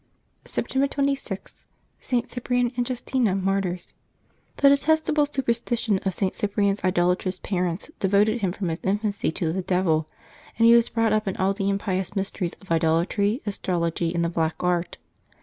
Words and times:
September 0.45 0.87
26. 0.87 1.63
STS. 1.99 2.25
CYPRIAN 2.31 2.71
and 2.75 2.87
JUSTINA, 2.87 3.35
Martyrs. 3.35 3.93
^nHE 4.57 4.69
detestable 4.71 5.27
superstition 5.27 5.99
of 5.99 6.15
St. 6.15 6.33
Cyprian's 6.33 6.83
idolatrous 6.83 7.37
V^ 7.39 7.43
parents 7.43 7.91
devoted 7.99 8.41
him 8.41 8.51
from 8.51 8.69
his 8.69 8.79
infancy 8.81 9.31
to 9.33 9.53
the 9.53 9.61
devil, 9.61 10.09
and 10.57 10.65
he 10.65 10.73
was 10.73 10.89
brought 10.89 11.13
up 11.13 11.27
in 11.27 11.37
all 11.37 11.53
the 11.53 11.69
impious 11.69 12.15
mysteries 12.15 12.55
of 12.61 12.71
idol 12.71 12.95
atry, 12.99 13.43
astrolog}', 13.45 14.15
and 14.15 14.25
the 14.25 14.29
black 14.29 14.63
art. 14.63 14.97